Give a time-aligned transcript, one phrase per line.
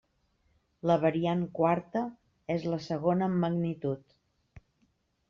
[0.91, 2.03] La variant quarta
[2.55, 4.03] és la segona en magnitud.